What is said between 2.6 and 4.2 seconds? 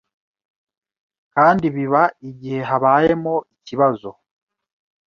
habayemo ikibazo